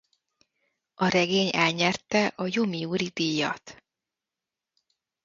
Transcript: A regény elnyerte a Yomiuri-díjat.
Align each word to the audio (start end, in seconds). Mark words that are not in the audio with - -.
A 0.95 1.07
regény 1.07 1.49
elnyerte 1.53 2.27
a 2.35 2.43
Yomiuri-díjat. 2.49 3.83